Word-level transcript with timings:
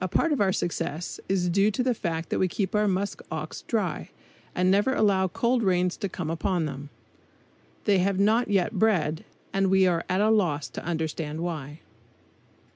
A 0.00 0.06
part 0.06 0.32
of 0.32 0.40
our 0.40 0.52
success 0.52 1.18
is 1.28 1.48
due 1.48 1.72
to 1.72 1.82
the 1.82 1.92
fact 1.92 2.28
that 2.28 2.38
we 2.38 2.46
keep 2.46 2.76
our 2.76 2.86
musk 2.86 3.20
ox 3.28 3.62
dry, 3.62 4.10
and 4.54 4.70
never 4.70 4.94
allow 4.94 5.26
cold 5.26 5.64
rains 5.64 5.96
to 5.96 6.08
come 6.08 6.30
upon 6.30 6.64
them. 6.66 6.90
They 7.82 7.98
have 7.98 8.20
not 8.20 8.46
yet 8.50 8.78
bred; 8.78 9.24
and 9.52 9.66
we 9.68 9.84
are 9.88 10.04
at 10.08 10.20
a 10.20 10.30
loss 10.30 10.68
to 10.68 10.84
understand 10.84 11.40
why. 11.40 11.80